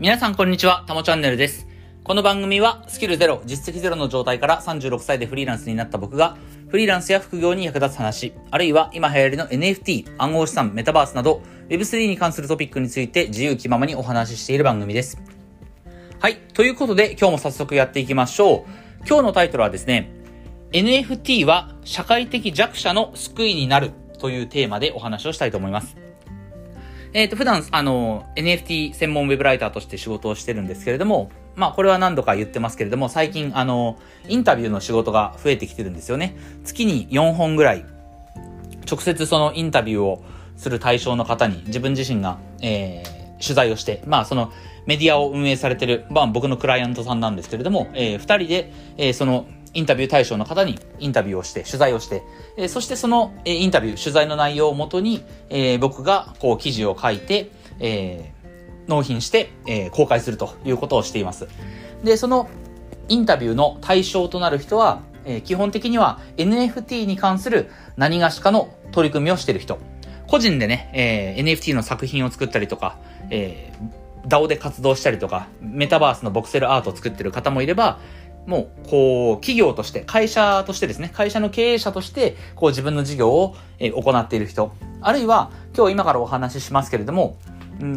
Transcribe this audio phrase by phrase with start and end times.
[0.00, 1.66] 皆さんこんにちは、たもチャンネルです。
[2.04, 6.36] この番組はスキルゼロ、実績ゼロの状態から36歳でフリーランスになった僕が、
[6.68, 15.20] フリーランスや副業に役立つ話、あるいは今流行りの NFT、暗号資産、メタバースなど、Web3 に関するトピックについて自由気ままにお話ししている番組です。
[16.20, 16.36] はい。
[16.54, 18.64] ということで、今日も早速やっていきましょう。
[19.04, 20.12] 今日のタイトルはですね、
[20.70, 23.90] NFT は社会的弱者の救いになる
[24.20, 25.96] というテーマでお話をしたいと思います。
[27.14, 36.36] えっ、と、普段、あの、NFT 専門ウェブライターとして仕事をしてるんですけれども、まあ、これは何度か言ってますけれども、最近、あの、インタビューの仕事が増えてきてるんですよね。
[36.64, 37.84] 月に4本ぐらい、
[38.88, 40.22] 直接そのインタビューを
[40.56, 44.52] する対象の方に、自分自身が、えー、取材をして、まあ、その、
[44.86, 49.46] メディアを運営されてる、まあ、僕のクライアントさんなんですけれども、えー、二人で、えー、その、
[49.78, 52.24] インタビュー対象の方にインタビューをして、取材をして、
[52.56, 61.46] えー、そしてその、えー、インタビュー、取材の内容をもとに、えー、僕がこう記事を書いて、えー、納品して、えー、公開するということをしています。
[62.02, 62.48] で、その
[63.08, 69.78] インタビューの対象となる人は、えー、基本的には NFT に関する何がしかの取り組みをしている人。
[70.26, 72.98] 個人でね、えー、NFT の作品を作ったりとか、
[73.30, 77.98] えー、DAO で活動したりとか、メタバースのボクセルアートを作ってる方もいれば、
[78.48, 87.36] もう、こう、企業として、会社としてですね、会社の経営者として、こう自分の事業を、行っている人、あるいは、今日今からお話ししますけれども、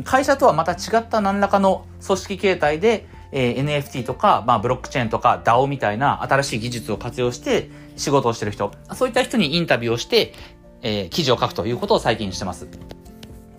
[0.03, 10.33] 会社とはまた違った何らかの組織形態で、え、NFT とか、まあ、ブロックチェーンとか DAO みたいな新しい技術を活用して仕事をしてる人、そういった人にインタビューをして、
[10.81, 12.67] え、記事を書くということを最近してます。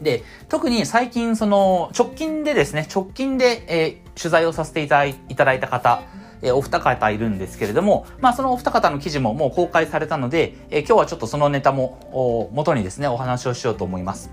[0.03, 5.07] で、特に最近、その、直近でですね、直近で、え、取材をさせていた
[5.45, 6.03] だいた方、
[6.43, 14.31] え、お二方いるんですけれども、まあそのお二方の記事ももう公開されたので、え、今日はちょっとそのネタも、元にですね、お話をしようと思います。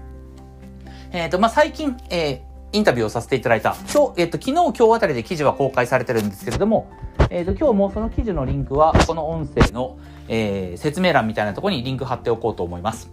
[1.11, 6.89] えっ、ー、と、まあ最近、えー、インタビューをさせていただいた、今日、えっ、ー、と、昨日、今日あたりで記事は公開されてるんですけれども、
[7.29, 9.97] えっ、と、今日もその記事のリンクは、この音声の、
[10.27, 13.11] え、説明欄みたいなところにリンク貼っておこうと思います。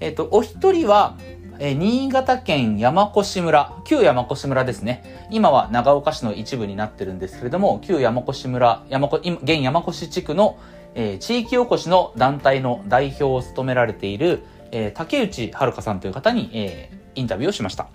[0.00, 1.16] えっ、と、お一人は、
[1.60, 5.26] えー、新潟県山越村、旧山越村ですね。
[5.30, 10.58] 今は長岡市の一部になってるんですけれども、旧山越村、山越、現山越地区の、
[10.94, 17.88] えー、地域おこしの団体の代表を務められている、えー、竹内遥さんという方に、えー、インタビューをしました。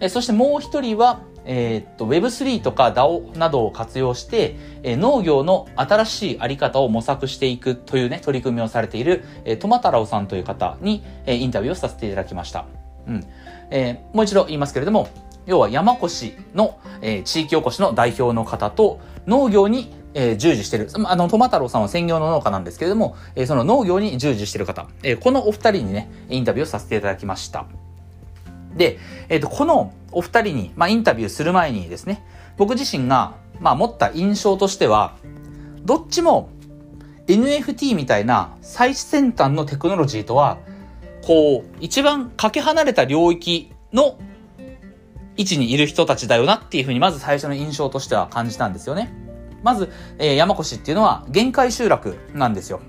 [0.00, 12.83] えー、そしてもう一人は、えー、っと、Web3 とか DAO などを活用して、えー、農業の新しいあり方を模索していくというね、取り組みをされている、えー、トマタラオさんという方に、えー、インタビューをさせていただきました。
[13.06, 13.26] うん
[13.70, 15.08] えー、もう一度言いますけれども、
[15.46, 20.88] 要は山越の、えー、地域おこしの代表の方と農業に、えー、従事してる。
[21.04, 27.66] あの、トマ太郎さんは専業の農家なんですけれども、えー、その農業に従事してる方、えー、このお二人にね、インタビューをさせていただきました。
[28.76, 28.98] で、
[29.28, 32.24] えっ、ー、と、このお二人に、まあ、インタビューする前にですね、
[32.56, 35.16] 僕自身が、まあ、持った印象としては、
[35.84, 36.48] どっちも
[37.26, 40.58] NFT みたいな最先端のテクノロジーとは、
[41.26, 44.18] こう、一番かけ離れた領域の
[45.36, 49.12] 位置にいる人たちだよなっていうふうに、まず最初の印象としては感じたんですよね。
[49.62, 52.80] まず、えー、山越っていうのは限界集落なんですよ。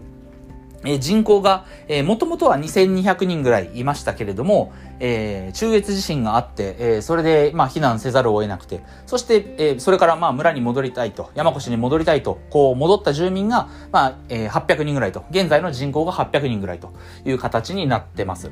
[0.86, 16.94] え、人口が、えー、もともとは2200人ぐらいいましたけれども、えー、中越地震があって、えー、それで、まあ、避難せざるを得なくて、そして、えー、それから、まあ、村に戻りたいと、山越に戻りたいと、こう、戻った住民が、まあ、えー、800人ぐらいと、現在の人口が800人ぐらいと
[17.26, 18.52] いう形になってます。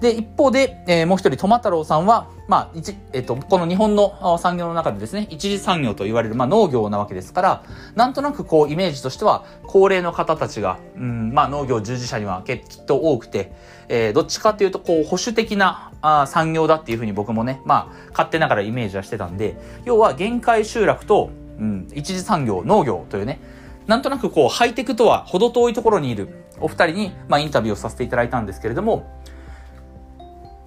[0.00, 7.62] で、一方で、えー、もう一人、トマ太郎さんは、まあ、一、えっ、ー、と、この日本の産業の中でですね、一次産業と言われる、まあ、農業なわけですから、
[7.94, 13.52] なんとなくこう、イメージとしては、高齢の方たちが、うん、まあ、農業従事者にはきっと多くて、
[13.88, 23.40] えー、どっちかっていうと、こう、保守的なあ産業だっていうふうに僕もね、まあ、勝手ながらイメージはしてたんで、要は、限界集落と、うん、一次産業、農業というね、
[23.86, 26.28] なんとなくこう、ハイテクとは程遠いところにいる
[26.60, 29.06] お二人に、まあ、インタビューをさせていただいたんですけれども、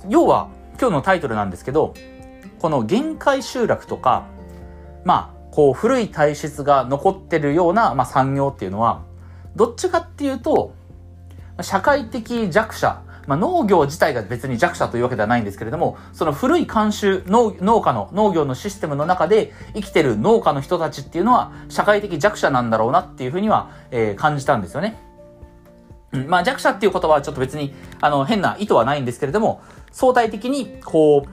[0.09, 1.93] 要は、今日のタイトルなんですけど、
[2.59, 4.25] この限界集落とか、
[5.03, 9.03] まあ、こう古い体質が残ってるような、まあ、産業っていうのは、
[9.55, 10.73] どっちかっていうと、
[11.61, 24.97] 社会的弱者、まあ、農業自体が別に弱者というわけではないんですけれども、その古い慣習、農家の、農業のシステムの中で生きてる農家の人たちっていうのは、社会的弱者なんだろうなっていうふうには、えー、感じたんですよね。
[26.11, 29.61] まあ弱者っていう言葉はちょっと別に、あの、変な意図はないんですけれども、
[29.97, 31.29] 相対的に、こう、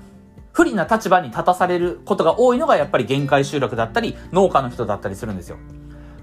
[0.52, 5.58] 不利な立場に立たされることが多いのがやっぱり限界集落だったり、農家の人だったりするんですよ。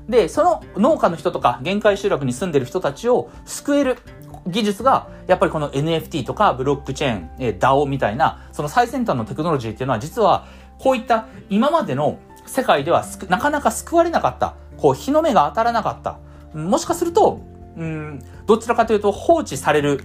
[0.09, 3.99] で、その農家の人とか限界集落に住んでる人たちを救える
[4.47, 10.47] 技術が、やっぱりこの NFT とかブロックチェーン、え、DAO みたいな、その最先端のテクノロジーっていうのは実は、
[10.79, 12.17] こういった今までの
[12.47, 16.17] 世界ではなかなか救われなかった、こう、日の目が当たらなかった。
[16.57, 17.39] もしかすると、
[17.77, 20.03] うん、どちらかというと放置される、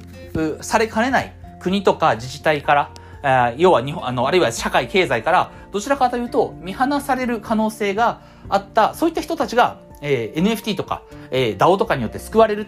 [0.60, 2.90] されかねない国とか自治体か
[3.22, 12.66] ら、要は日本、あの、あるいは社会経済から、どちらかというと見放される可能性があった、そういった人たちが、えー、NFT とか、えー、DAO とかによって救われる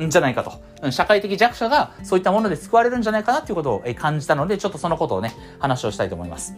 [0.00, 0.90] んじゃないかと。
[0.90, 6.56] 社会的弱者がそういったもので救われるんじゃないかなということを感じたので、ちょっとそのことをね、話をしたいと思います。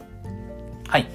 [0.89, 1.09] はい。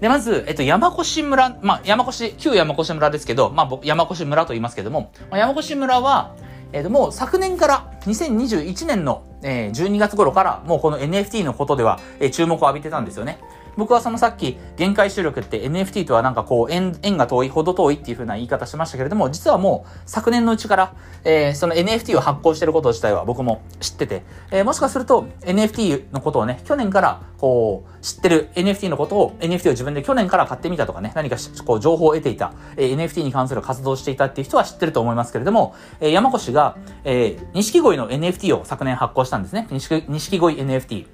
[0.00, 6.34] で、まず、えっと、山越村、まあ、山越、旧山越村ですけど、まあ、山越村と言いますけども、まあ、山越村は、
[6.72, 12.00] えっと、もう昨年から、2021年の、えー、12月頃から、もうこの NFT のことでは、
[12.32, 13.38] 注目を浴びてたんですよね。
[13.76, 20.94] 僕はそのさっき、限界集力って NFT とはなんかこう、円、円が遠い、ほど遠いっていう風な言い方しましたけれども、実はもう昨年のうちから、
[21.24, 31.36] えー、その NFT を発行してること自体は僕も知ってて、えー、もしかすると NFT のことをね、去年からこう、知ってる NFT のことを、NFT を自分で去年から買ってみたとかね、何か
[31.66, 39.66] こう、情報を得ていた、えー、NFT に関する活動をしていたっていう人は知ってると思いますけれども、えー、山越が、えー、錦鯉の NFT を昨年発行したんですね。
[39.70, 41.06] 錦鯉 NFT。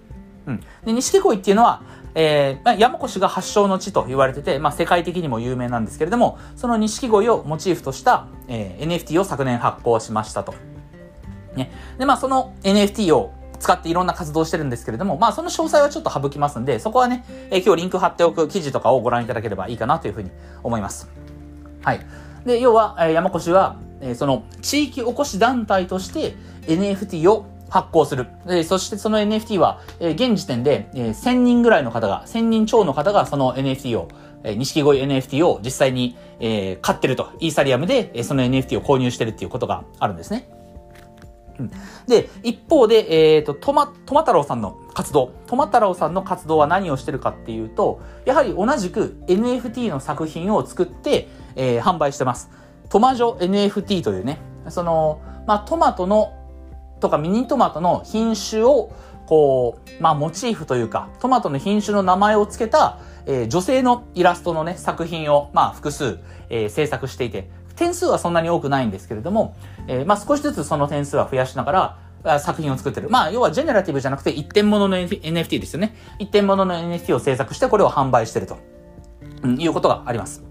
[0.47, 0.61] うん。
[0.85, 1.82] で、錦鯉っていうのは、
[2.14, 10.55] えー、まあ、山越が発祥の地と言われてて、まあ、世界的にも有名なんですけれども、その錦鯉をモチーフとした、えー、NFT を昨年発行しましたと。
[11.55, 11.73] ね。
[11.99, 20.31] で、まあ、その NFT を使っていろんな活動してるんですけれども、まあ、その詳細はちょっと省きますんで、そこはね、えー、今日リンク貼っておく記事とかをご覧いただければいいかなというふうに
[20.62, 21.09] 思います。
[21.82, 22.00] はい。
[22.44, 26.35] で、要は、えー、山越は、えー、その地域おこし団体として
[26.67, 28.27] NFT を発行する。
[28.47, 34.09] えそしてその NFT は、え現時点で、え1000人ぐらいの方が、1000人超の方がその NFT を、
[34.45, 37.31] え錦鯉 NFT を実際に、え買ってると。
[37.41, 40.51] イーサリアムで、えその NFT を購入してるっていうことがあるんですね。
[42.07, 45.33] で、一方で、えっ、ー、と、トマ、トマ太郎さんの活動。
[45.47, 52.51] トマ太郎さんの活動は何をしてるかっていうと、やはり同じく NFT の作品を作って、えー、販売してます。
[52.91, 56.35] トマジョ NFT というね、その、まあ、トマトの
[57.02, 58.93] とかミニトマトの品種を、
[59.26, 66.19] こう、まあ、モチーフというか、トマトの品種の名前を付けた、えー、女性のイラストのね、作品を、まあ、複数、
[66.49, 69.56] えー、制作していて、点数はそんなに多くないんですけれども、
[69.88, 73.10] えー、まあ、少しずつその点数は増やしながら、作品を作ってる。
[73.10, 75.96] まあ、要はジェネラティブじゃなくて一点物の NFT ですよね。
[76.20, 78.58] 一点物の NFT を制作してこれを販売してると、
[79.43, 80.44] うん、いうことがあります。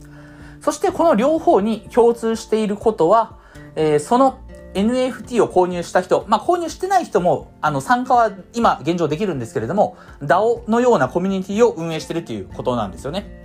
[0.60, 3.38] そしてこの両方に共通していることは、
[3.76, 4.40] えー、その
[4.74, 13.42] NFT を購入した人、まあ、購入してない人も、あの、参加は今現状できるんですけれども、DAO のようなコミュニティを運営してるということなんですよね。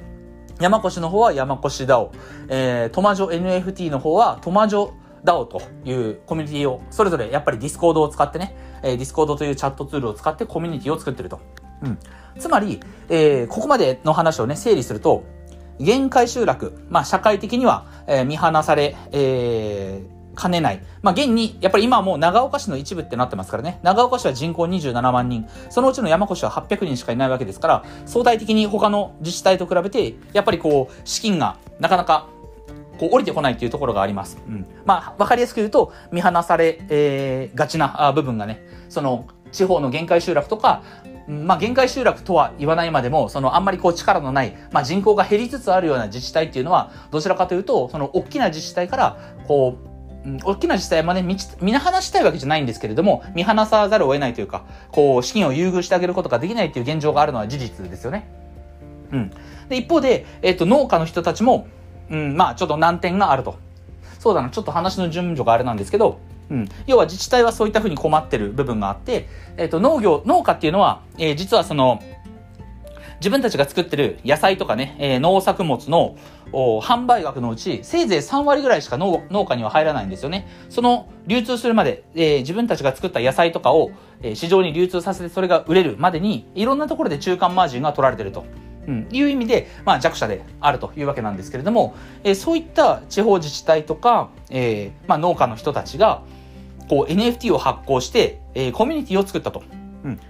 [0.60, 2.10] 山古志の方は山古志 DAO、
[2.48, 4.92] えー、トマジョ NFT の方はトマジョ
[5.24, 11.40] DAO というコミュニティを、それぞれやっぱり Discord を使ってね、えー、 Discord というチャットツールを使ってコミュニティを作ってると。
[11.82, 11.98] うん。
[12.38, 15.24] つまり、えー、ここまでの話をね、整理すると、
[15.78, 20.80] 限界集落、まあ、社会的には、えー、見放され、えー、兼ねない。
[21.02, 23.80] まあ、現に、やっぱり今はもう長岡市の一部ってなってますからね。
[23.82, 25.48] 長岡市は人口27万人。
[25.70, 32.26] そのうちの山越は800人しかいないわけですから、相対的に他の自治体と比べて、やっぱりこう、資金がなかなか
[32.98, 34.38] こう降りてこないっていうところがあります。
[34.46, 34.66] うん。
[34.84, 40.82] まあ、わかりやすく言うと、見放され、えー、がちな部分がね、その、地方の限界集落とか、
[41.28, 49.95] まあ、限界集落とは言わないまでも、そのあんまりこう力のない、まあ、人口が減りつつあるような自治体っていうのは、どちらかというと、その大きな自治体から、こう、
[50.26, 58.28] うん、大きな自治体もね、見見放したいわけじゃないんですけれども、見放さざるを得ないというか、こう、資金を優遇してあげることができないっていう現状があるのは事実ですよね。
[59.12, 59.30] うん。
[59.68, 61.68] で、一方で、えっ、と、農家の人たちも、
[62.10, 63.56] うん、まあ、ちょっと難点があると。
[64.18, 66.18] そうだな、ちょっと話の順序があれなんですけど、
[66.50, 66.68] うん。
[66.88, 72.02] 要は自治体はそういったふうに困ってる部分があって、えっ、と、農業、農家っていうのは、えー、実はその、
[73.20, 76.16] 自分たちが作ってる野菜とかね、えー、農作物の
[76.52, 80.46] 販売額のうち、せいぜい3割ぐらいしか農家には入らないんですよね。
[80.68, 83.90] その流通するまで、えー、自分たちが作った野菜とかを、
[84.22, 88.44] えー、市場に流通させてそれが売れるまでに、いろんなところで中間マージンが取られてると。
[88.86, 96.22] うん、いう意味で、まあ、弱者であるというわけなんですけれども、えー、そういった地方自治体とか、えーまあ、農家の人たちが、
[96.88, 99.62] こう NFT を発行して、えー、コミュニティを作ったと。
[100.04, 100.20] うん、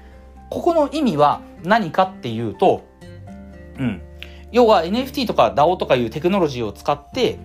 [0.50, 2.84] ここの意味は何かっていうと、
[3.78, 4.02] うん。
[4.52, 7.38] 要は NFT とか DAO とかいうテクノロジーを使って、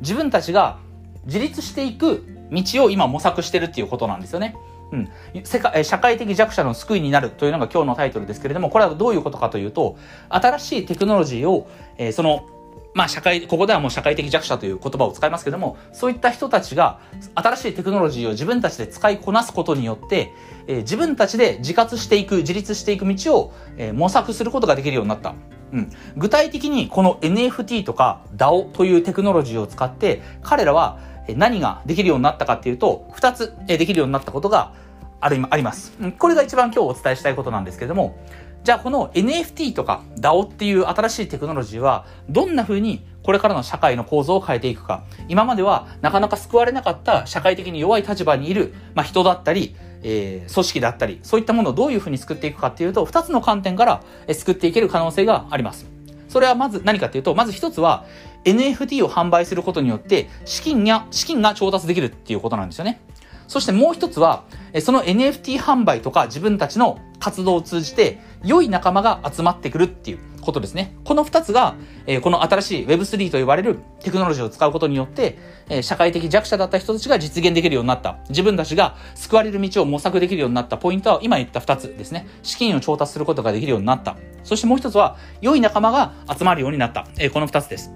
[0.00, 0.78] 自分たちが
[1.24, 4.56] 自立していく道を今模索してるっていうことなんですよね。
[4.92, 5.08] うん。
[5.44, 9.98] 世界、社会的弱者の救いになるというのが今日のタイトルですけれども、これはどういうことかというと、
[10.28, 12.48] 新しいテクノロジーを、えー、その、
[12.94, 17.00] まあ社会、ここではもう社会的弱者という言葉を使いますけども、そういった人たちが
[17.34, 20.32] 新しいテクノロジーを自分たちで使いこなすことによって、
[20.66, 25.34] え、自分たちで自活していく、自立していく道を、え、模索することができるようになった。
[25.72, 31.00] うん、具体的にこの NFT とか DAO というテクノロジーを使って彼らは
[31.34, 34.74] 何ができるようになったかっていうと2つできるようになったことが
[35.20, 35.92] あります。
[36.18, 38.16] これが一番今日お伝えしたいことなんですけれども
[38.62, 45.02] じゃあこの NFT とか DAO っていう新しいテクノロジーはどんな風にこれからの社会の構造を変えていくか。
[45.26, 54.02] 今まではなかなか救われなかった社会的に弱い立場にいる、まあ、人だったり、えー、組織だったり、そういったものをどういうふうに救っていくかっていうと、二つの観点から
[54.32, 55.86] 救っていける可能性があります。
[56.28, 58.04] それはまず何かっていうと、まず一つは
[58.44, 63.00] NFT を販売することによって資金や、資金が調達できるっていうことなんですよね。
[63.46, 64.44] そしてもう一つは、
[64.80, 70.94] その NFT 販売とか自分たちの活動を通じて良い仲間が集まってくるっていうことですね。
[71.04, 71.74] この二つが、
[72.22, 75.38] この新しい Web3 と呼ばれるテクノロジーを使うことによって、
[75.82, 78.18] 社会的弱者だった人たちが実現できるようになった。
[78.28, 82.28] 自分たちが救われる道を模索できるようになったポイントは今言った二つですね。
[82.42, 84.16] 資金を調達することができるようになった。
[84.44, 87.06] そしてもう一つは、良い仲間が集まるようになった。
[87.32, 87.90] この二つです。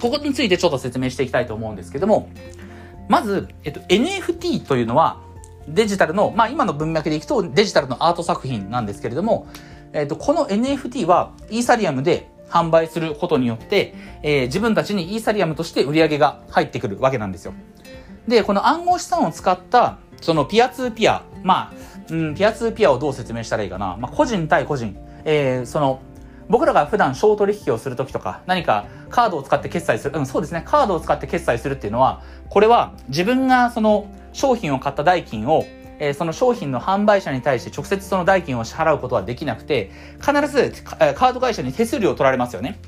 [0.00, 2.28] ここについてちょっと説明していきたいと思うんですけども、
[3.08, 5.20] まず、えっと、NFT というのは、
[5.68, 9.48] デジタルの、まあ今の文脈でいくとデジタルのアート作品なんですけれども、
[9.92, 17.54] えっと、この NFT はイーサリアムで販売することによって、えー、自分たちにイーサリアムとして売り上げが入ってくるわけなんですよ。
[18.28, 21.72] で、この暗号資産を使った、そのピアツーピア、まあ、
[22.10, 23.96] うん、ピアツーピアをどう説明したらいいかな。
[23.96, 26.00] まあ、個人対個人、えー、その、
[26.48, 35.64] 僕らが普段小取引をするときとか、何かカードを使って決済する、うん、そうですね、カードを使って決済するっていうのは、これは自分がその商品を買った代金を、
[35.98, 42.78] えー、その商品の販売者に対して直接その代金を支払うことはできなくて、必ずカード会社に手数料を取られますよね。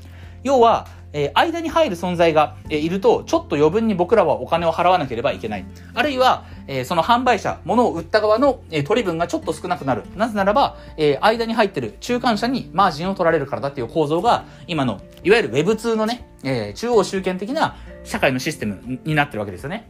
[0.43, 5.65] 要は、えー、間に入る存在が、えー、いると、ちょっと余分に僕らはお金を払わなければいけない。
[5.93, 10.03] あるいは、えー、その販売者、物を売った側の、え取り分がちょっと少なくなる。
[10.15, 19.89] なぜならば、え間に入ってる中間者にマージンを取られるからだっていう構造が、今の、いわゆる Web2 のね、え中央集権的な社会のシステムになってるわけですよね。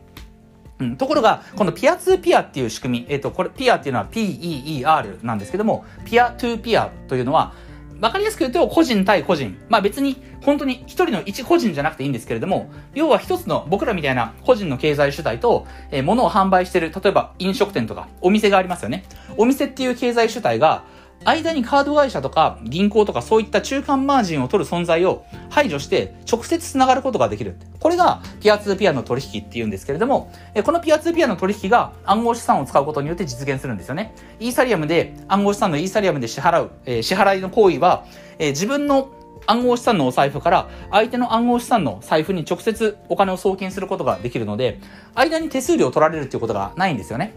[0.79, 7.53] うん、ところが、このピアツーピアっていう仕組み、えっ、と、これ、ピアっていうのは PEER なんですけども、ピアトゥーピアというのは、
[8.01, 9.57] わかりやすく言うと、個人対個人。
[9.67, 19.03] まあ別に、本当に一人の一個人じゃなくていいんですけれども、要は一つの僕らみたいな個人の経済主体と、えー、物を販売してる、例えば飲食店とかお店がありますよね。
[19.37, 20.83] お店っていう経済主体が、
[21.25, 27.55] 間にカード会社とか銀行とかそういった中間マージンを取る存在を排除して直接繋がることができる。
[27.79, 30.31] これがピアツーピアの取引っていうんですけれども、
[30.63, 34.13] このピアツーピアの取引が暗号資産を使うことによって実現するんですよね。
[34.39, 38.05] イーサリアムで、暗号資産のイーサリアムで支払う、え、支払いの行為は、
[38.37, 39.09] え、自分の
[39.45, 44.79] 暗号資産のお財布から相手の暗号資産の財布に直接お金を送金することができるので、
[45.15, 47.33] 間に手数料を取られるっていうことがないんですよね。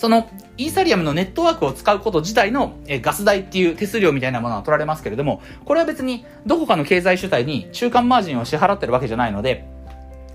[0.00, 9.68] そのイーサリアムのネットワークを使うこと自体の、ガス代っていう手数料みたいなものは取られますけれども、これは別にどこかの経済主体に中間マージンを支払ってるわけじゃないので、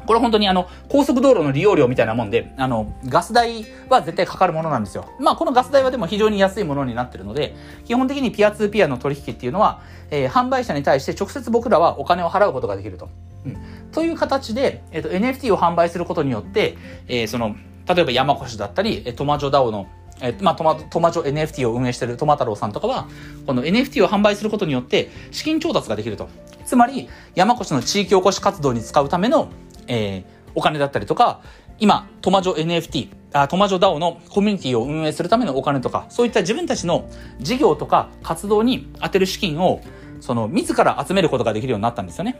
[0.05, 5.09] これ本当にあの、高速道路の利用料みたいなもんで、あの、ガス代は絶対かかるものなんですよ。
[5.19, 7.55] まあ、このガス代はでも非常に安いものになってるので、
[7.85, 9.81] 基本的にピアツーピアの取引っていうのは、
[10.11, 13.09] えー、販売者に対して直接僕らはお金を払うことができると。
[13.47, 13.57] うん。
[13.91, 17.55] という形で、えっ、ー、と、NFT を販売することによって、えー、その、
[17.87, 19.87] 例えば山越だったり、トマジョダオの
[20.21, 23.07] え、まあ、トマ、トマジョ NFT を運営しているトマ太郎さんとかは、
[23.45, 26.29] この NFT を販売することによって資金調達ができると。
[26.65, 29.49] つまり、山越の地域おこし活動に使うための、
[29.87, 30.23] えー、
[30.55, 31.41] お金だったりとか、
[31.79, 39.81] 今、トマジョ NFT、あトマジョ DAO のコミュニティを運営するためのお金とか、そういった自分たちの事業とか活動に充てる資金を、
[40.21, 42.39] その、自ら集めることができるようになったんですよね。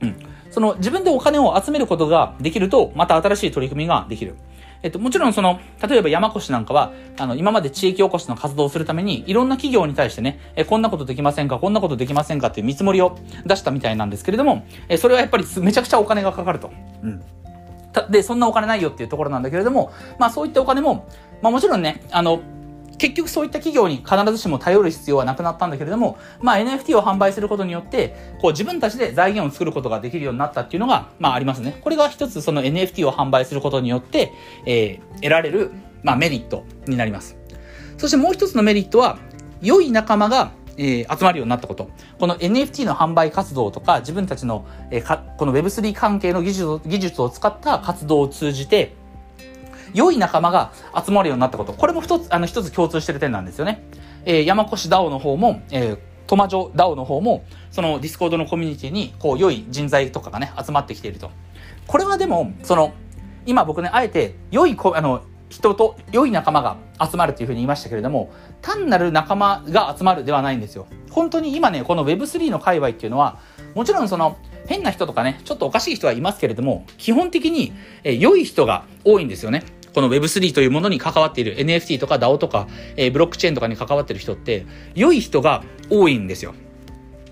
[0.00, 0.16] うん。
[0.50, 4.36] その、自分でお金を集めることができると、また新しい取り組みができる。
[4.82, 16.70] えっと、もちろんその、例えば山越なんかは、あの、今まで地域おこしの活動をするために、いろんな企業に対してね、え、こんなことできませんか、こんなことできませんかっていう見積もりを出したみたいなんですけれども、え、それはやっぱりめちゃくちゃお金がかかると。
[17.02, 17.22] うん。
[18.10, 21.08] で、そんなお金ないよっていうところなんだけれども、まあそういったお金も、
[21.42, 22.40] まあもちろんね、あの、
[22.98, 31.78] 結局そういった企業に必ずしも頼る必要はなくなったんだけれども、まあ NFT を販売することによって、こう自分たちで財源を作ることができるようになったっていうのが、まあありますね。
[31.80, 34.32] これが一つその NFT を販売することによって、
[34.66, 35.70] えー、得られる、
[36.02, 37.36] まあメリットになります。
[37.96, 39.18] そしてもう一つのメリットは、
[39.60, 41.90] 良い仲間がえー、集まるようになったこと。
[42.18, 48.94] この NFT の販売活動とか、自分たちの、えー、かこの Web3 関係の技術技術を使った活動を通じて、
[49.94, 50.72] 良い仲間が
[51.04, 51.72] 集まるようになったこと。
[51.72, 53.82] これも一つ、あの、一つ共通してる点なんですよね。
[54.24, 61.30] えー、山古志 DAO の方も、えー、トマジョ DAO の方も、その Discord のコミュニティに、こう、良い人材とかがね、集まってきていると。
[61.86, 62.92] これはでも、その、
[63.46, 68.30] 今僕ね、あえて、良いあの、人と良い仲間が集まるというふうに言いましたけれども、
[68.60, 70.86] 単なる仲間が集まるではないんですよ。
[71.10, 73.38] 本当に今ね、この Web3 の界隈っていうのは、
[73.74, 77.72] もちろんその、変な人とかね、ちょっとおかしい人はいますけれども、基本的に、
[78.04, 79.62] え良い人が多いんですよね。
[79.94, 86.54] この Web3 というものに関わっている NFT とか DAO とか、えー、ブロックチェーンとかに関わってる人って、良い人が多いんですよ。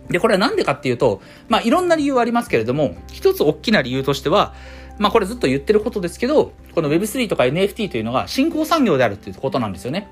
[0.09, 4.55] で、これはなんでかっていうと、まあ、いろんな理由はありますけれども、一つ大きな理由としては、
[4.99, 10.09] まあ、これずっと言ってることですけど、この Web3 とか NFT というのが新興産業であるっていうことなんですよね。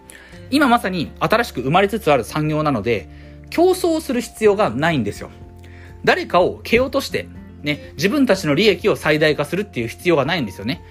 [0.51, 3.09] 今まさに新しく生まれつつある産業なので、
[3.51, 5.31] 競争する必要がないんですよ。
[6.05, 7.29] 誰かを蹴落として、
[7.63, 10.83] ね、自分たちの利益を最大化するっていう必要がないんですよね。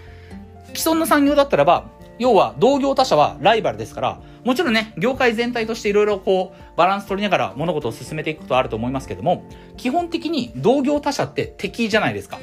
[0.74, 1.86] 既存の産業だったらば、
[2.20, 9.46] 要は同業他社はライバルですから、もちろんね、業界全体としていろいろこう、バランス取りながら物事を進めていくことはあると思いますけども、
[9.78, 12.40] 基本的に同業他社って敵じゃないですか。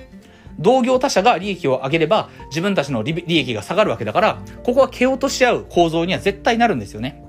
[0.58, 7.24] 同業他社が利益を上げれば自分たちの利益が下がるわけだから、ここは蹴落とし合う構造には絶対なるんですよね。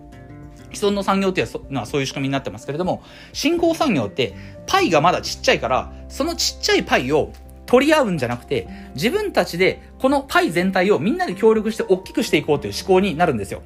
[0.74, 3.04] 既存の産業っていうのはそういう仕組みになってますけれども、
[3.34, 4.34] 新興産業って
[4.68, 7.32] パイがまだちっちゃいから、そのちっちゃいパイを
[7.72, 13.62] 取り合うんじゃなくて、自分たちでこのパイ全体をみんなで協力して大きくしていこうという思考になるんですよ。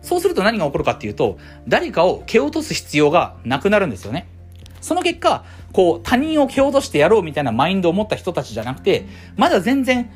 [0.00, 1.36] そうすると何が起こるかっていうと、
[1.68, 4.26] 誰かを蹴落とす必要がなくなるんですよね。
[4.80, 5.44] その結果、
[5.74, 9.04] こう、他人を蹴落としてやろうみたいなマインドを持った人たちじゃなくて、
[9.36, 10.10] まだ全然、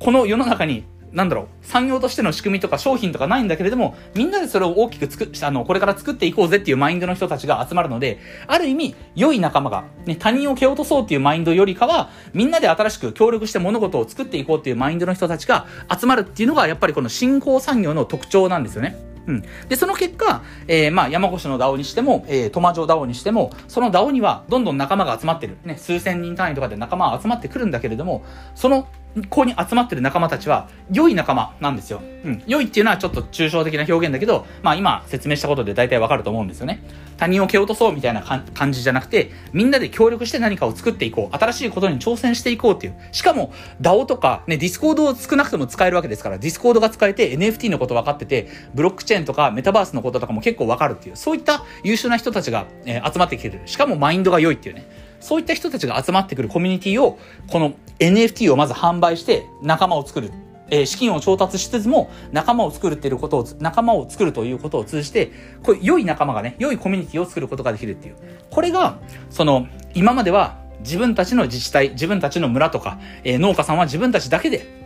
[0.00, 19.10] この世の中になんだろう、産業としての仕組みとか商品とかないんだけれども、みんなでそれを大きく作あの、これから作っていこうぜっていうマインドの人たちが集まるので、ある意味、良い仲間が、ね、他人を蹴落とそうっていうマインドよりかは、みんなで新しく協力して物事を作っていこうっていうマインドの人たちが集まるっていうのが、やっぱりこの新興産業の特徴なんですよね。
[19.26, 19.42] うん。
[19.68, 25.58] で、その結果、えー、まあ、山古志の DAO にしても、えー、トマジョ DAO にしても、その DAO にはどんどん仲間が集まってる。
[25.64, 28.24] ね、数千人単位とかで仲間が集まってくるんだけれども、
[28.54, 28.86] その
[29.28, 32.00] ここに集まってる仲間たちは、良い仲間なんですよ。
[32.24, 32.42] うん。
[32.46, 36.82] 良いっていうのはちょっと抽象的な表現だけど、まあ今説明したことで大体わかると思うんですよね。
[37.16, 41.36] 他人を蹴落とそうみたいな感じじゃなくて、みんなで協力して何かを作っていこう。
[41.36, 42.94] 新しいことに挑戦していこうっていう。
[43.10, 53.60] しかも、DAO とか、ね、 Discord を少なくとも使えるわけですから、 Discord が使えて NFT のこと分かってて、ブロックチェーンとかメタバースのこととかも結構わかるっていう、そういった優秀な人たちが、えー、集まってきてる。
[53.66, 54.99] しかもマインドが良いっていうね。
[55.20, 60.30] そういった人たちが集まってくるコミュニティを、この NFT をまず販売して仲間を作る。
[60.72, 68.16] えー、資金を調達しつつも仲間を作るっていうことを、仲間を作るということを通じて、こう良い仲間がね、良いコミュニティを作ることができるっていう。
[68.50, 68.98] これが、
[69.30, 74.79] その、今までは自分たちの自治体、自分たちの村とか、えー、農家さんは自分たちだけで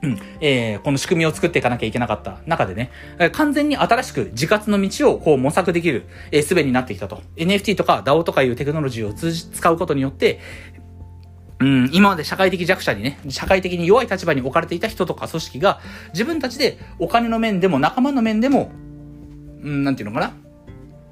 [0.00, 2.38] うん、えー、この仕組みを作っていかなきゃいけなかった。
[2.46, 2.90] 中でね、
[3.32, 7.22] 完全に新しく自活の道をこう模索できる、えー、術になってきたと。
[7.36, 10.40] NFT とか DAO とかいうテクノロジーを通じ、使うことによって、
[11.60, 15.80] うん、今まで社会的弱者にね、社会的に弱い立場に置かれていた人とか組織が、
[16.12, 18.70] 自分たちでお金の面でも仲間の面でも、
[19.62, 20.47] うん、なんていうのかな？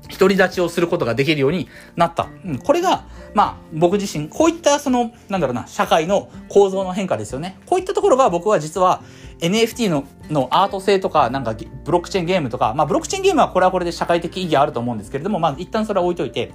[0.08, 2.28] 独り立ちをすることができるようになった。
[2.44, 7.58] うん、これが、まあ、僕自身、こういったその、なんだろうな、社会の構造の変化ですよね。
[7.66, 9.02] こういったところが僕は実は
[9.40, 16.52] NFT ののアート性とか、なんかブロックチェーンゲームとか、まあブロックチェーンゲームはこれはこれで社会的意義あると思うんですけれども、まあ一旦それは置いといて、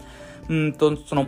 [0.49, 1.27] うんと、その、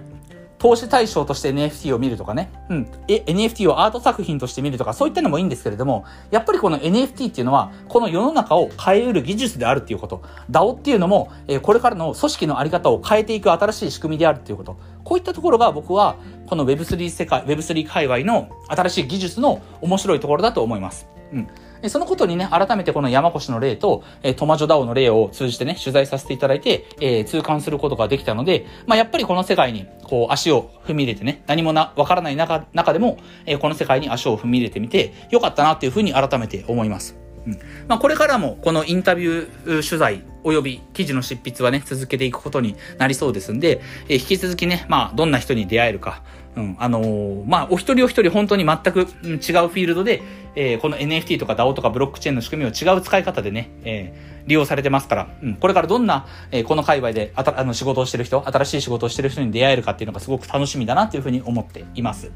[0.63, 16.15] 投資対象として NFT を見るとかね、うん、NFT をアート作品として見るとか、そういったのもいいんですけれども、やっぱりこの NFT っていうのは、この世の中を変えうる技術であるっていうこと、DAO っていうのも、え、これからの組織のあり方を変えていく新しい仕組みであるっていうこと、こういったところが僕は、
[16.47, 21.09] この Web3 世界、Web3 界隈の新しい技術の面白いところだと思います。
[21.33, 21.47] うん。
[21.89, 37.22] そのことにね、改めてこの山越の例と、えトマジョダオの例を通じてね、取材させていただいて、え、痛感することができたので、まあ、やっぱりこの世界に、こう、足を踏み入れてね、何もな、わからない中、中でも、え、この世界に足を踏み入れてみて、よかったなっていうふうに改めて思います。
[37.47, 37.53] うん。
[37.87, 46.21] まあ、これからも、このインタビュー取材、及び記事の執筆はね、続けていくことになりそうですんで、えー、引き続きね、まあ、どんな人に出会えるか、
[46.55, 50.21] うん、あのー、まあ、お一人お一人本当に全く違うフィールドで、
[50.55, 62.31] えー、この NFT とか DAO とかブロックチェーンの仕組みを違う使い方でね、えー、利用されてますから、うん、これからどんな、えー、この界隈であたあの仕事をしてる人、新しい仕事をしてる人に出会えるかっていうのがすごく楽しみだなっていうふうに思っています。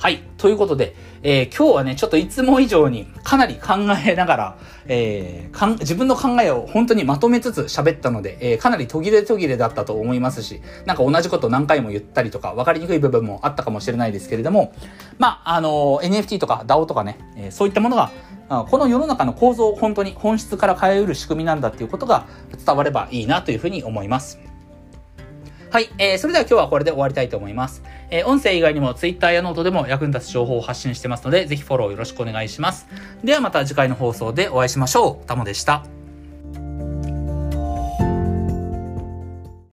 [0.00, 0.22] はい。
[0.38, 14.72] ということで、えー、今日はね、ちょっといつも以上にかなり考えながら、えー、かん自分の考えを本当にまとめつつ喋ったので、えー、かなり途切れ途切れだったと思いますし、なんか同じこと何回も言ったりとか、分かりにくい部分もあったかもしれないですけれども、
[15.18, 18.10] まあ、あの NFT とか DAO とかね、えー、そういったものが、
[18.48, 22.26] この世の中の構造を本当に本質から変えうる仕組みなんだっていうことが
[22.64, 24.38] 伝わればいいなというふうに思います。
[25.70, 27.84] はい、えー、それでは今日はこれで終わりたいと思います。
[28.10, 32.86] えー、音声以外にも Twitter やノートでも役に立つ情報を発信してますので、ぜひフォローよろしくお願いします。
[33.24, 35.26] ではまた次回の放送でお会いしましょう。
[35.26, 35.99] タモでした。